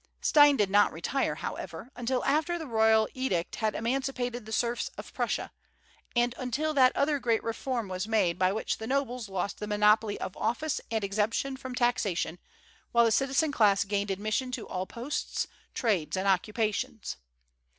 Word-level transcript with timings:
Stein 0.19 0.57
did 0.57 0.71
not 0.71 0.91
retire, 0.91 1.35
however, 1.35 1.91
until 1.95 2.25
after 2.25 2.57
the 2.57 2.65
royal 2.65 3.07
edict 3.13 3.57
had 3.57 3.75
emancipated 3.75 4.47
the 4.47 4.51
serfs 4.51 4.89
of 4.97 5.13
Prussia, 5.13 5.51
and 6.15 6.33
until 6.39 6.73
that 6.73 6.95
other 6.95 7.19
great 7.19 7.43
reform 7.43 7.87
was 7.87 8.07
made 8.07 8.39
by 8.39 8.51
which 8.51 8.79
the 8.79 8.87
nobles 8.87 9.29
lost 9.29 9.59
the 9.59 9.67
monopoly 9.67 10.19
of 10.19 10.35
office 10.37 10.81
and 10.89 11.03
exemption 11.03 11.55
from 11.55 11.75
taxation, 11.75 12.39
while 12.91 13.05
the 13.05 13.11
citizen 13.11 13.51
class 13.51 13.83
gained 13.83 14.09
admission 14.09 14.51
to 14.51 14.67
all 14.67 14.87
posts, 14.87 15.45
trades, 15.75 16.17
and 16.17 16.27
occupations. 16.27 17.17